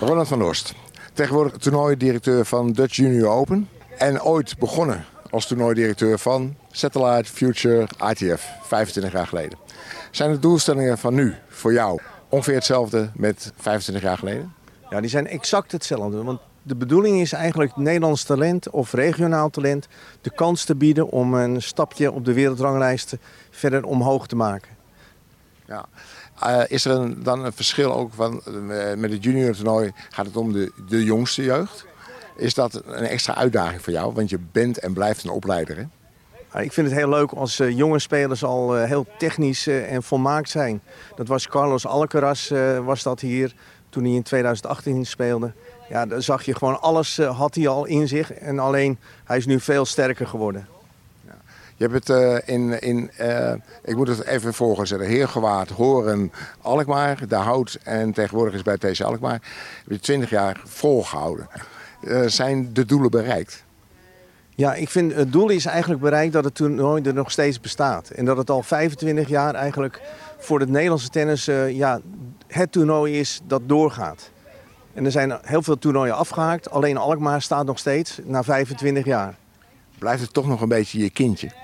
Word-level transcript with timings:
Ronald 0.00 0.28
van 0.28 0.42
Oost, 0.42 0.74
tegenwoordig 1.12 1.56
toernooidirecteur 1.56 2.44
van 2.44 2.72
Dutch 2.72 2.96
Junior 2.96 3.30
Open. 3.30 3.68
En 3.98 4.22
ooit 4.22 4.58
begonnen 4.58 5.04
als 5.30 5.46
toernooidirecteur 5.46 6.18
van 6.18 6.56
Satellite 6.70 7.30
Future 7.32 7.88
ITF, 8.10 8.50
25 8.62 9.12
jaar 9.12 9.26
geleden. 9.26 9.58
Zijn 10.10 10.32
de 10.32 10.38
doelstellingen 10.38 10.98
van 10.98 11.14
nu 11.14 11.34
voor 11.48 11.72
jou 11.72 12.00
ongeveer 12.28 12.54
hetzelfde 12.54 13.10
met 13.14 13.52
25 13.56 14.04
jaar 14.04 14.18
geleden? 14.18 14.54
Ja, 14.90 15.00
die 15.00 15.10
zijn 15.10 15.26
exact 15.26 15.72
hetzelfde. 15.72 16.22
Want 16.22 16.40
de 16.62 16.76
bedoeling 16.76 17.20
is 17.20 17.32
eigenlijk 17.32 17.76
Nederlands 17.76 18.24
talent 18.24 18.70
of 18.70 18.92
regionaal 18.92 19.50
talent 19.50 19.88
de 20.20 20.30
kans 20.30 20.64
te 20.64 20.74
bieden 20.74 21.08
om 21.08 21.34
een 21.34 21.62
stapje 21.62 22.12
op 22.12 22.24
de 22.24 22.32
wereldranglijst 22.32 23.16
verder 23.50 23.84
omhoog 23.84 24.26
te 24.26 24.36
maken. 24.36 24.73
Ja. 25.66 25.86
Uh, 26.46 26.62
is 26.68 26.84
er 26.84 27.22
dan 27.22 27.44
een 27.44 27.52
verschil 27.52 27.94
ook 27.94 28.12
van, 28.14 28.42
uh, 28.48 28.94
met 28.94 29.10
het 29.10 29.24
junior 29.24 29.54
toernooi 29.54 29.92
gaat 30.10 30.26
het 30.26 30.36
om 30.36 30.52
de, 30.52 30.72
de 30.88 31.04
jongste 31.04 31.42
jeugd? 31.42 31.86
Is 32.36 32.54
dat 32.54 32.82
een 32.84 33.06
extra 33.06 33.34
uitdaging 33.34 33.82
voor 33.82 33.92
jou? 33.92 34.12
Want 34.12 34.30
je 34.30 34.38
bent 34.52 34.78
en 34.78 34.92
blijft 34.92 35.24
een 35.24 35.30
opleider. 35.30 35.76
Hè? 35.76 35.82
Ik 36.60 36.72
vind 36.72 36.86
het 36.86 36.96
heel 36.96 37.08
leuk 37.08 37.30
als 37.30 37.60
uh, 37.60 37.76
jonge 37.76 37.98
spelers 37.98 38.44
al 38.44 38.74
heel 38.74 39.06
technisch 39.18 39.66
en 39.66 40.02
volmaakt 40.02 40.50
zijn. 40.50 40.82
Dat 41.16 41.28
was 41.28 41.48
Carlos 41.48 41.86
Alcaraz 41.86 42.50
was 42.84 43.02
dat 43.02 43.20
hier 43.20 43.54
toen 43.88 44.04
hij 44.04 44.12
in 44.12 44.22
2018 44.22 45.06
speelde. 45.06 45.52
Ja, 45.88 46.06
dan 46.06 46.22
zag 46.22 46.44
je 46.44 46.54
gewoon 46.54 46.80
alles 46.80 47.18
had 47.18 47.54
hij 47.54 47.68
al 47.68 47.84
in 47.84 48.08
zich. 48.08 48.32
En 48.32 48.58
alleen 48.58 48.98
hij 49.24 49.36
is 49.36 49.46
nu 49.46 49.60
veel 49.60 49.84
sterker 49.84 50.26
geworden. 50.26 50.68
Je 51.76 51.88
hebt 51.88 52.08
het 52.08 52.18
uh, 52.18 52.54
in, 52.54 52.80
in 52.80 53.10
uh, 53.20 53.52
ik 53.84 53.96
moet 53.96 54.08
het 54.08 54.24
even 54.24 54.54
voorgezetten, 54.54 55.08
Heergewaard, 55.08 55.70
Horen, 55.70 56.32
Alkmaar, 56.60 57.28
De 57.28 57.34
Hout 57.34 57.78
en 57.82 58.12
tegenwoordig 58.12 58.54
is 58.54 58.62
bij 58.62 58.78
TC 58.78 59.00
Alkmaar. 59.00 59.40
Heb 59.82 59.90
je 59.90 59.98
20 59.98 60.30
jaar 60.30 60.60
volgehouden. 60.64 61.48
Uh, 62.00 62.26
zijn 62.26 62.72
de 62.72 62.84
doelen 62.84 63.10
bereikt? 63.10 63.64
Ja, 64.54 64.74
ik 64.74 64.88
vind 64.88 65.14
het 65.14 65.32
doel 65.32 65.48
is 65.48 65.66
eigenlijk 65.66 66.00
bereikt 66.00 66.32
dat 66.32 66.44
het 66.44 66.54
toernooi 66.54 67.02
er 67.02 67.14
nog 67.14 67.30
steeds 67.30 67.60
bestaat. 67.60 68.08
En 68.08 68.24
dat 68.24 68.36
het 68.36 68.50
al 68.50 68.62
25 68.62 69.28
jaar 69.28 69.54
eigenlijk 69.54 70.00
voor 70.38 70.60
het 70.60 70.68
Nederlandse 70.68 71.08
tennis 71.08 71.44
ja, 71.68 72.00
het 72.46 72.72
toernooi 72.72 73.18
is 73.18 73.40
dat 73.46 73.62
doorgaat. 73.66 74.30
En 74.92 75.04
er 75.04 75.10
zijn 75.10 75.38
heel 75.42 75.62
veel 75.62 75.78
toernooien 75.78 76.16
afgehaakt. 76.16 76.70
Alleen 76.70 76.96
Alkmaar 76.96 77.42
staat 77.42 77.66
nog 77.66 77.78
steeds 77.78 78.20
na 78.24 78.42
25 78.42 79.04
jaar. 79.04 79.34
Blijft 79.98 80.22
het 80.22 80.32
toch 80.32 80.46
nog 80.46 80.60
een 80.60 80.68
beetje 80.68 80.98
je 80.98 81.10
kindje? 81.10 81.63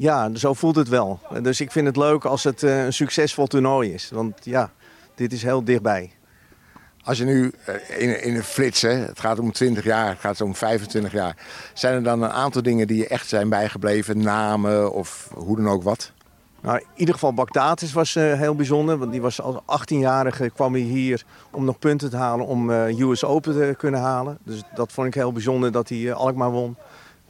Ja, 0.00 0.30
zo 0.34 0.54
voelt 0.54 0.76
het 0.76 0.88
wel. 0.88 1.20
Dus 1.42 1.60
ik 1.60 1.72
vind 1.72 1.86
het 1.86 1.96
leuk 1.96 2.24
als 2.24 2.44
het 2.44 2.62
een 2.62 2.92
succesvol 2.92 3.46
toernooi 3.46 3.92
is. 3.92 4.10
Want 4.10 4.38
ja, 4.42 4.70
dit 5.14 5.32
is 5.32 5.42
heel 5.42 5.64
dichtbij. 5.64 6.12
Als 7.04 7.18
je 7.18 7.24
nu 7.24 7.52
in, 7.98 8.22
in 8.22 8.36
een 8.36 8.44
flits, 8.44 8.82
hè, 8.82 8.90
het 8.90 9.20
gaat 9.20 9.38
om 9.38 9.52
20 9.52 9.84
jaar, 9.84 10.08
het 10.08 10.18
gaat 10.20 10.40
om 10.40 10.54
25 10.54 11.12
jaar. 11.12 11.36
Zijn 11.74 11.94
er 11.94 12.02
dan 12.02 12.22
een 12.22 12.30
aantal 12.30 12.62
dingen 12.62 12.86
die 12.86 12.96
je 12.96 13.08
echt 13.08 13.28
zijn 13.28 13.48
bijgebleven? 13.48 14.22
Namen 14.22 14.92
of 14.92 15.30
hoe 15.34 15.56
dan 15.56 15.68
ook 15.68 15.82
wat? 15.82 16.12
Nou, 16.60 16.78
in 16.78 16.86
ieder 16.94 17.14
geval 17.14 17.34
Bagdatis 17.34 17.92
was 17.92 18.14
uh, 18.14 18.32
heel 18.32 18.54
bijzonder. 18.54 18.98
Want 18.98 19.12
die 19.12 19.22
was 19.22 19.40
als 19.40 19.56
18-jarige 19.56 20.50
kwam 20.50 20.72
hij 20.72 20.82
hier 20.82 21.24
om 21.50 21.64
nog 21.64 21.78
punten 21.78 22.10
te 22.10 22.16
halen 22.16 22.46
om 22.46 22.70
uh, 22.70 23.00
US 23.00 23.24
Open 23.24 23.52
te 23.52 23.74
kunnen 23.76 24.00
halen. 24.00 24.38
Dus 24.44 24.62
dat 24.74 24.92
vond 24.92 25.06
ik 25.06 25.14
heel 25.14 25.32
bijzonder 25.32 25.72
dat 25.72 25.88
hij 25.88 25.98
uh, 25.98 26.14
Alkmaar 26.14 26.50
won. 26.50 26.76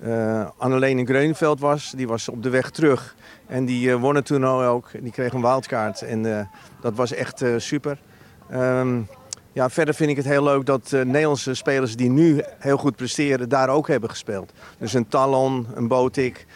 Uh, 0.05 0.47
Anneleen 0.57 0.99
in 0.99 1.07
Greunveld 1.07 1.61
was, 1.61 1.93
die 1.97 2.09
was 2.09 2.29
op 2.29 2.43
de 2.43 2.49
weg 2.49 2.71
terug. 2.71 3.15
En 3.47 3.65
die 3.65 3.89
uh, 3.89 3.95
won 3.95 4.15
het 4.15 4.27
toernooi 4.27 4.67
ook. 4.67 4.91
Die 5.01 5.13
kreeg 5.13 5.33
een 5.33 5.41
wildkaart 5.41 6.03
en 6.03 6.25
uh, 6.25 6.41
dat 6.81 6.95
was 6.95 7.13
echt 7.13 7.45
super. 7.57 7.99
Um, 8.53 9.09
ja, 9.53 9.71
verder 9.71 9.95
vind 9.95 10.11
ik 10.11 10.17
het 10.17 10.25
heel 10.25 10.43
leuk 10.43 10.67
dat 10.67 10.91
Nederlandse 10.91 11.55
spelers 11.55 11.97
die 11.97 12.11
nu 12.11 12.43
heel 12.59 12.77
goed 12.77 12.97
presteren, 12.97 13.49
daar 13.49 13.69
ook 13.69 13.89
hebben 13.89 14.11
gespeeld. 14.11 14.53
Dus 14.79 14.93
een 14.93 15.09
Talon, 15.09 15.67
een 15.75 15.89
Botik, 15.89 16.47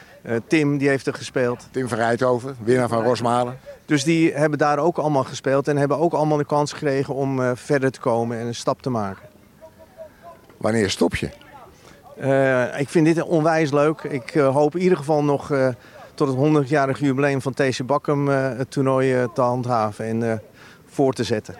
Tim 0.46 0.78
die 0.78 0.88
heeft 0.88 1.06
er 1.06 1.14
gespeeld. 1.14 1.68
Tim 1.70 1.88
van 1.88 1.98
Rijthoven, 1.98 2.56
winnaar 2.64 2.88
van 2.88 3.02
Rosmalen. 3.02 3.58
Dus 3.84 4.04
die 4.04 4.32
hebben 4.32 4.58
daar 4.58 4.78
ook 4.78 4.98
allemaal 4.98 5.24
gespeeld 5.24 5.68
en 5.68 5.76
hebben 5.76 5.98
ook 5.98 6.12
allemaal 6.12 6.38
de 6.38 6.44
kans 6.44 6.72
gekregen 6.72 7.14
om 7.14 7.56
verder 7.56 7.90
te 7.90 8.00
komen 8.00 8.38
en 8.38 8.46
een 8.46 8.54
stap 8.54 8.82
te 8.82 8.90
maken. 8.90 9.28
Wanneer 10.56 10.90
stop 10.90 11.16
je? 11.16 11.30
Uh, 12.22 12.80
ik 12.80 12.88
vind 12.88 13.06
dit 13.06 13.22
onwijs 13.22 13.70
leuk. 13.70 14.02
Ik 14.02 14.34
uh, 14.34 14.54
hoop 14.54 14.74
in 14.74 14.82
ieder 14.82 14.98
geval 14.98 15.24
nog 15.24 15.50
uh, 15.50 15.68
tot 16.14 16.28
het 16.28 16.66
100-jarig 16.66 16.98
jubileum 16.98 17.40
van 17.40 17.54
TC 17.54 17.86
Bakkum 17.86 18.28
het 18.28 18.70
toernooi 18.70 19.28
te 19.34 19.40
handhaven 19.40 20.04
en 20.04 20.42
voor 20.86 21.12
te 21.12 21.24
zetten. 21.24 21.54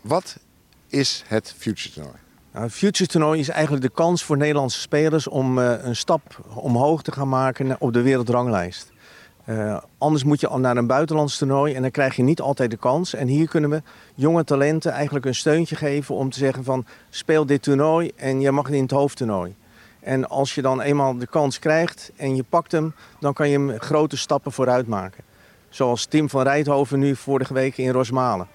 Wat 0.00 0.38
is 0.86 1.24
het 1.26 1.54
Future 1.58 1.92
Toernooi? 1.94 2.16
Nou, 2.52 2.64
het 2.64 2.74
Future 2.74 3.10
Toernooi 3.10 3.40
is 3.40 3.48
eigenlijk 3.48 3.82
de 3.82 3.90
kans 3.90 4.24
voor 4.24 4.36
Nederlandse 4.36 4.80
spelers 4.80 5.28
om 5.28 5.58
een 5.58 5.96
stap 5.96 6.22
omhoog 6.54 7.02
te 7.02 7.12
gaan 7.12 7.28
maken 7.28 7.76
op 7.78 7.92
de 7.92 8.02
wereldranglijst. 8.02 8.92
anders 9.98 10.24
moet 10.24 10.40
je 10.40 10.48
al 10.48 10.58
naar 10.58 10.76
een 10.76 10.86
buitenlands 10.86 11.38
toernooi 11.38 11.74
en 11.74 11.82
dan 11.82 11.90
krijg 11.90 12.16
je 12.16 12.22
niet 12.22 12.40
altijd 12.40 12.70
de 12.70 12.76
kans. 12.76 13.14
En 13.14 13.26
hier 13.26 13.48
kunnen 13.48 13.70
we 13.70 13.82
jonge 14.14 14.44
talenten 14.44 14.92
eigenlijk 14.92 15.26
een 15.26 15.34
steuntje 15.34 15.76
geven 15.76 16.14
om 16.14 16.30
te 16.30 16.38
zeggen 16.38 16.64
van 16.64 16.86
speel 17.10 17.46
dit 17.46 17.62
toernooi 17.62 18.12
en 18.16 18.40
je 18.40 18.50
mag 18.50 18.68
in 18.68 18.82
het 18.82 18.90
hoofdtoernooi. 18.90 19.54
En 20.06 20.28
als 20.28 20.54
je 20.54 20.62
dan 20.62 20.80
eenmaal 20.80 21.18
de 21.18 21.26
kans 21.26 21.58
krijgt 21.58 22.10
en 22.16 22.36
je 22.36 22.42
pakt 22.42 22.72
hem, 22.72 22.94
dan 23.20 23.32
kan 23.32 23.48
je 23.48 23.58
hem 23.58 23.78
grote 23.78 24.16
stappen 24.16 24.52
vooruit 24.52 24.86
maken. 24.86 25.24
Zoals 25.68 26.04
Tim 26.04 26.28
van 26.28 26.42
Rijthoven 26.42 26.98
nu 26.98 27.16
vorige 27.16 27.54
week 27.54 27.76
in 27.76 27.90
Rosmalen. 27.90 28.46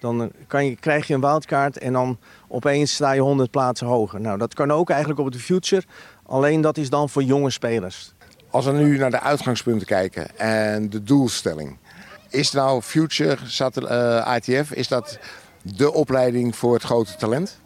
Dan 0.00 0.32
kan 0.46 0.66
je, 0.66 0.76
krijg 0.76 1.06
je 1.06 1.14
een 1.14 1.20
wildkaart 1.20 1.78
en 1.78 1.92
dan 1.92 2.18
opeens 2.48 2.94
sta 2.94 3.12
je 3.12 3.20
100 3.20 3.50
plaatsen 3.50 3.86
hoger. 3.86 4.20
Nou, 4.20 4.38
dat 4.38 4.54
kan 4.54 4.70
ook 4.70 4.90
eigenlijk 4.90 5.20
op 5.20 5.32
de 5.32 5.38
future, 5.38 5.82
alleen 6.22 6.60
dat 6.60 6.76
is 6.76 6.90
dan 6.90 7.08
voor 7.08 7.22
jonge 7.22 7.50
spelers. 7.50 8.14
Als 8.50 8.64
we 8.64 8.72
nu 8.72 8.98
naar 8.98 9.10
de 9.10 9.20
uitgangspunten 9.20 9.86
kijken 9.86 10.38
en 10.38 10.90
de 10.90 11.02
doelstelling. 11.02 11.78
Is 12.30 12.52
nou 12.52 12.82
Future 12.82 13.38
ITF, 14.36 14.72
is 14.72 14.88
dat 14.88 15.18
de 15.62 15.92
opleiding 15.92 16.56
voor 16.56 16.74
het 16.74 16.82
grote 16.82 17.16
talent? 17.16 17.58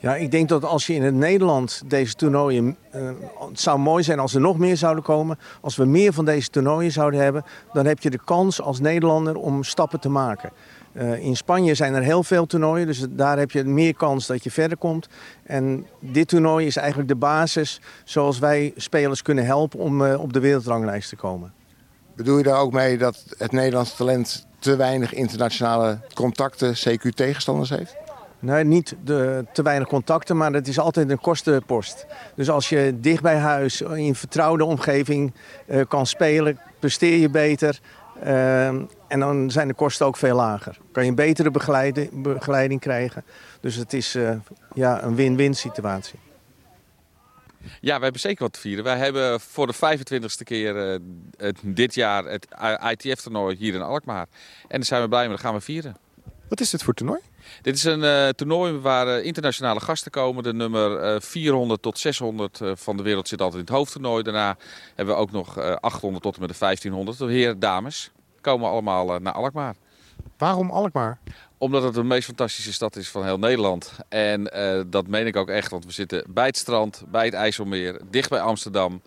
Ja, 0.00 0.16
ik 0.16 0.30
denk 0.30 0.48
dat 0.48 0.64
als 0.64 0.86
je 0.86 0.94
in 0.94 1.02
het 1.02 1.14
Nederland 1.14 1.82
deze 1.86 2.14
toernooien. 2.14 2.76
Uh, 2.94 3.10
het 3.48 3.60
zou 3.60 3.78
mooi 3.78 4.02
zijn 4.02 4.18
als 4.18 4.34
er 4.34 4.40
nog 4.40 4.58
meer 4.58 4.76
zouden 4.76 5.04
komen. 5.04 5.38
Als 5.60 5.76
we 5.76 5.84
meer 5.84 6.12
van 6.12 6.24
deze 6.24 6.48
toernooien 6.48 6.92
zouden 6.92 7.20
hebben, 7.20 7.44
dan 7.72 7.86
heb 7.86 7.98
je 7.98 8.10
de 8.10 8.20
kans 8.24 8.60
als 8.60 8.80
Nederlander 8.80 9.36
om 9.36 9.64
stappen 9.64 10.00
te 10.00 10.08
maken. 10.08 10.50
Uh, 10.92 11.18
in 11.18 11.36
Spanje 11.36 11.74
zijn 11.74 11.94
er 11.94 12.02
heel 12.02 12.22
veel 12.22 12.46
toernooien, 12.46 12.86
dus 12.86 13.06
daar 13.10 13.38
heb 13.38 13.50
je 13.50 13.64
meer 13.64 13.94
kans 13.94 14.26
dat 14.26 14.44
je 14.44 14.50
verder 14.50 14.76
komt. 14.76 15.08
En 15.42 15.86
dit 16.00 16.28
toernooi 16.28 16.66
is 16.66 16.76
eigenlijk 16.76 17.08
de 17.08 17.16
basis 17.16 17.80
zoals 18.04 18.38
wij 18.38 18.72
spelers 18.76 19.22
kunnen 19.22 19.44
helpen 19.44 19.78
om 19.78 20.02
uh, 20.02 20.20
op 20.20 20.32
de 20.32 20.40
wereldranglijst 20.40 21.08
te 21.08 21.16
komen. 21.16 21.52
Bedoel 22.16 22.36
je 22.36 22.42
daar 22.42 22.60
ook 22.60 22.72
mee 22.72 22.98
dat 22.98 23.24
het 23.38 23.52
Nederlandse 23.52 23.96
talent 23.96 24.46
te 24.58 24.76
weinig 24.76 25.14
internationale 25.14 25.98
contacten, 26.14 26.74
CQ-tegenstanders 26.74 27.70
heeft? 27.70 27.96
Nee, 28.40 28.64
niet 28.64 28.96
de, 29.04 29.44
te 29.52 29.62
weinig 29.62 29.88
contacten, 29.88 30.36
maar 30.36 30.52
het 30.52 30.68
is 30.68 30.78
altijd 30.78 31.10
een 31.10 31.20
kostenpost. 31.20 32.06
Dus 32.34 32.50
als 32.50 32.68
je 32.68 32.94
dicht 33.00 33.22
bij 33.22 33.36
huis 33.36 33.80
in 33.80 33.90
een 33.90 34.14
vertrouwde 34.14 34.64
omgeving 34.64 35.32
uh, 35.66 35.80
kan 35.88 36.06
spelen, 36.06 36.58
presteer 36.78 37.16
je 37.16 37.28
beter. 37.28 37.80
Uh, 38.24 38.66
en 38.66 39.18
dan 39.18 39.50
zijn 39.50 39.68
de 39.68 39.74
kosten 39.74 40.06
ook 40.06 40.16
veel 40.16 40.36
lager. 40.36 40.78
Kan 40.92 41.02
je 41.02 41.08
een 41.08 41.14
betere 41.14 41.50
begeleiding, 42.12 42.80
krijgen. 42.80 43.24
Dus 43.60 43.74
het 43.74 43.92
is 43.92 44.16
ja, 44.74 45.02
een 45.02 45.14
win-win 45.14 45.54
situatie. 45.54 46.18
Ja, 47.80 47.94
wij 47.94 48.02
hebben 48.02 48.20
zeker 48.20 48.42
wat 48.42 48.52
te 48.52 48.60
vieren. 48.60 48.84
Wij 48.84 48.98
hebben 48.98 49.40
voor 49.40 49.66
de 49.66 49.74
25ste 49.74 50.42
keer 50.44 50.98
dit 51.62 51.94
jaar 51.94 52.24
het 52.24 52.46
ITF-toernooi 52.90 53.56
hier 53.56 53.74
in 53.74 53.82
Alkmaar. 53.82 54.26
En 54.62 54.76
daar 54.76 54.84
zijn 54.84 55.02
we 55.02 55.08
blij 55.08 55.22
mee, 55.22 55.30
dat 55.30 55.40
gaan 55.40 55.54
we 55.54 55.60
vieren. 55.60 55.96
Wat 56.50 56.60
is 56.60 56.70
dit 56.70 56.82
voor 56.82 56.94
toernooi? 56.94 57.20
Dit 57.62 57.74
is 57.74 57.84
een 57.84 58.02
uh, 58.02 58.28
toernooi 58.28 58.72
waar 58.72 59.06
uh, 59.06 59.24
internationale 59.24 59.80
gasten 59.80 60.10
komen. 60.10 60.42
De 60.42 60.52
nummer 60.52 61.14
uh, 61.14 61.20
400 61.20 61.82
tot 61.82 61.98
600 61.98 62.60
van 62.74 62.96
de 62.96 63.02
wereld 63.02 63.28
zit 63.28 63.40
altijd 63.40 63.60
in 63.60 63.66
het 63.66 63.76
hoofdtoernooi. 63.76 64.22
Daarna 64.22 64.56
hebben 64.94 65.14
we 65.14 65.20
ook 65.20 65.30
nog 65.30 65.58
800 65.58 66.22
tot 66.22 66.34
en 66.34 66.40
met 66.40 66.50
de 66.50 66.56
1500. 66.58 67.18
De 67.18 67.24
heren, 67.24 67.58
dames 67.58 68.10
komen 68.40 68.70
allemaal 68.70 69.18
naar 69.18 69.32
Alkmaar. 69.32 69.74
Waarom 70.38 70.70
Alkmaar? 70.70 71.18
Omdat 71.60 71.82
het 71.82 71.94
de 71.94 72.02
meest 72.02 72.24
fantastische 72.24 72.72
stad 72.72 72.96
is 72.96 73.08
van 73.08 73.24
heel 73.24 73.38
Nederland. 73.38 73.92
En 74.08 74.50
dat 74.90 75.06
meen 75.06 75.26
ik 75.26 75.36
ook 75.36 75.48
echt, 75.48 75.70
want 75.70 75.84
we 75.84 75.92
zitten 75.92 76.24
bij 76.28 76.46
het 76.46 76.56
strand, 76.56 77.04
bij 77.08 77.24
het 77.24 77.34
IJsselmeer, 77.34 78.00
dicht 78.10 78.30
bij 78.30 78.40
Amsterdam. 78.40 79.02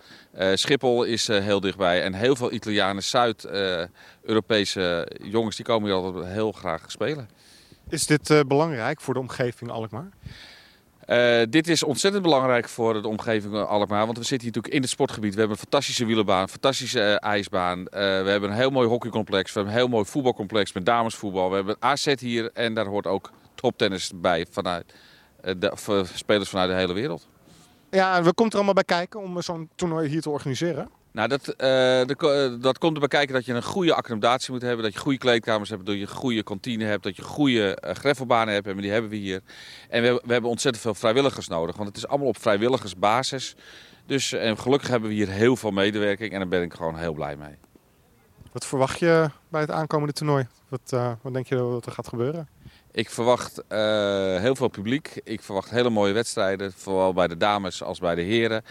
Schiphol 0.54 1.04
is 1.04 1.26
heel 1.26 1.60
dichtbij 1.60 2.02
en 2.02 2.14
heel 2.14 2.36
veel 2.36 2.52
Italianen, 2.52 3.02
Zuid-Europese 3.02 5.08
jongens, 5.22 5.56
die 5.56 5.64
komen 5.64 5.88
hier 5.88 5.98
altijd 5.98 6.32
heel 6.32 6.52
graag 6.52 6.90
spelen. 6.90 7.28
Is 7.88 8.06
dit 8.06 8.30
uh, 8.30 8.40
belangrijk 8.46 9.00
voor 9.00 9.14
de 9.14 9.20
omgeving 9.20 9.70
Alkmaar? 9.70 10.08
Uh, 11.06 11.42
dit 11.48 11.68
is 11.68 11.82
ontzettend 11.82 12.22
belangrijk 12.22 12.68
voor 12.68 13.02
de 13.02 13.08
omgeving 13.08 13.54
Alkmaar. 13.54 14.04
Want 14.04 14.18
we 14.18 14.24
zitten 14.24 14.46
hier 14.46 14.46
natuurlijk 14.46 14.74
in 14.74 14.80
het 14.80 14.90
sportgebied. 14.90 15.32
We 15.32 15.38
hebben 15.38 15.56
een 15.56 15.62
fantastische 15.62 16.04
wielenbaan, 16.04 16.42
een 16.42 16.48
fantastische 16.48 17.00
uh, 17.00 17.30
ijsbaan. 17.30 17.78
Uh, 17.78 17.86
we 17.90 17.98
hebben 18.30 18.50
een 18.50 18.56
heel 18.56 18.70
mooi 18.70 18.88
hockeycomplex. 18.88 19.52
We 19.52 19.58
hebben 19.58 19.72
een 19.72 19.80
heel 19.80 19.90
mooi 19.90 20.04
voetbalcomplex 20.04 20.72
met 20.72 20.86
damesvoetbal. 20.86 21.48
We 21.48 21.54
hebben 21.54 21.76
AZ 21.78 22.14
hier 22.20 22.50
en 22.52 22.74
daar 22.74 22.86
hoort 22.86 23.06
ook 23.06 23.30
toptennis 23.54 24.12
bij 24.14 24.46
vanuit 24.50 24.94
spelers 26.14 26.48
vanuit 26.48 26.70
de 26.70 26.76
hele 26.76 26.92
wereld. 26.92 27.28
Ja, 27.90 28.22
we 28.22 28.32
komt 28.32 28.50
er 28.50 28.56
allemaal 28.56 28.74
bij 28.74 28.84
kijken 28.84 29.20
om 29.20 29.42
zo'n 29.42 29.68
toernooi 29.74 30.08
hier 30.08 30.20
te 30.20 30.30
organiseren? 30.30 30.90
Nou, 31.14 31.28
dat, 31.28 31.48
uh, 31.48 31.56
de, 31.56 32.56
dat 32.60 32.78
komt 32.78 32.94
erbij 32.94 33.08
kijken 33.08 33.34
dat 33.34 33.44
je 33.44 33.52
een 33.52 33.62
goede 33.62 33.94
accommodatie 33.94 34.52
moet 34.52 34.62
hebben. 34.62 34.84
Dat 34.84 34.92
je 34.92 34.98
goede 34.98 35.18
kleedkamers 35.18 35.70
hebt, 35.70 35.86
dat 35.86 35.98
je 35.98 36.06
goede 36.06 36.42
kantine 36.42 36.84
hebt, 36.84 37.02
dat 37.02 37.16
je 37.16 37.22
goede 37.22 37.78
uh, 37.84 37.90
greffelbanen 37.90 38.54
hebt. 38.54 38.66
En 38.66 38.76
die 38.76 38.90
hebben 38.90 39.10
we 39.10 39.16
hier. 39.16 39.40
En 39.88 40.02
we, 40.02 40.20
we, 40.24 40.32
hebben 40.32 40.50
ontzettend 40.50 40.84
veel 40.84 40.94
vrijwilligers 40.94 41.48
nodig, 41.48 41.76
want 41.76 41.88
het 41.88 41.96
is 41.96 42.06
allemaal 42.06 42.28
op 42.28 42.38
vrijwilligersbasis. 42.38 43.54
Dus 44.06 44.32
en 44.32 44.58
gelukkig 44.58 44.88
hebben 44.88 45.08
we 45.08 45.14
hier 45.14 45.28
heel 45.28 45.56
veel 45.56 45.70
medewerking 45.70 46.32
en 46.32 46.38
daar 46.38 46.48
ben 46.48 46.62
ik 46.62 46.74
gewoon 46.74 46.96
heel 46.96 47.12
blij 47.12 47.36
mee. 47.36 47.56
Wat 48.52 48.66
verwacht 48.66 48.98
je 48.98 49.30
bij 49.48 49.60
het 49.60 49.70
aankomende 49.70 50.12
toernooi? 50.12 50.46
Wat, 50.68 51.16
wat 51.22 51.32
denk 51.32 51.46
je 51.46 51.56
dat 51.56 51.86
er 51.86 51.92
gaat 51.92 52.08
gebeuren? 52.08 52.48
Ik 52.94 53.10
verwacht 53.10 53.58
uh, 53.58 53.78
heel 54.40 54.56
veel 54.56 54.68
publiek. 54.68 55.20
Ik 55.24 55.42
verwacht 55.42 55.70
hele 55.70 55.90
mooie 55.90 56.12
wedstrijden, 56.12 56.72
zowel 56.76 57.12
bij 57.12 57.28
de 57.28 57.36
dames 57.36 57.82
als 57.82 57.98
bij 57.98 58.14
de 58.14 58.22
heren. 58.22 58.64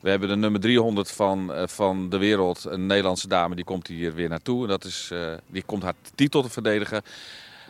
We 0.00 0.10
hebben 0.10 0.28
de 0.28 0.36
nummer 0.36 0.60
300 0.60 1.10
van, 1.10 1.50
uh, 1.50 1.62
van 1.66 2.08
de 2.08 2.18
wereld, 2.18 2.64
een 2.64 2.86
Nederlandse 2.86 3.28
dame, 3.28 3.54
die 3.54 3.64
komt 3.64 3.86
hier 3.86 4.14
weer 4.14 4.28
naartoe. 4.28 4.66
Dat 4.66 4.84
is, 4.84 5.10
uh, 5.12 5.32
die 5.46 5.62
komt 5.62 5.82
haar 5.82 5.94
titel 6.14 6.42
te 6.42 6.50
verdedigen. 6.50 7.02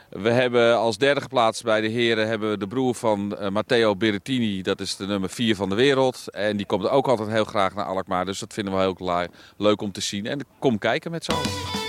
We 0.09 0.31
hebben 0.31 0.77
als 0.77 0.99
derde 0.99 1.21
geplaatst 1.21 1.65
bij 1.65 1.81
de 1.81 1.89
heren 1.89 2.29
hebben 2.29 2.51
we 2.51 2.59
de 2.59 2.67
broer 2.67 2.95
van 2.95 3.37
Matteo 3.53 3.97
Berrettini. 3.97 4.63
Dat 4.63 4.81
is 4.81 4.97
de 4.97 5.07
nummer 5.07 5.31
4 5.31 5.57
van 5.57 5.69
de 5.69 5.75
wereld. 5.75 6.31
En 6.31 6.57
die 6.57 6.67
komt 6.67 6.89
ook 6.89 7.09
altijd 7.09 7.29
heel 7.29 7.45
graag 7.45 7.75
naar 7.75 7.85
Alkmaar. 7.85 8.25
Dus 8.25 8.39
dat 8.39 8.53
vinden 8.53 8.75
we 8.75 8.81
heel 8.81 9.29
leuk 9.57 9.81
om 9.81 9.93
te 9.93 10.01
zien. 10.01 10.27
En 10.27 10.47
kom 10.59 10.79
kijken 10.79 11.11
met 11.11 11.25
z'n 11.25 11.31
allen. 11.33 11.80